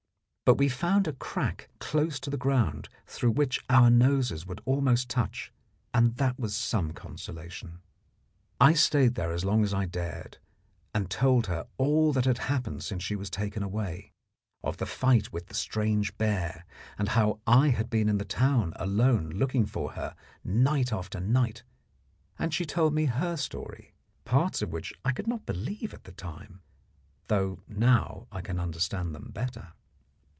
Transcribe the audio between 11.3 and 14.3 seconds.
her all that had happened since she was taken away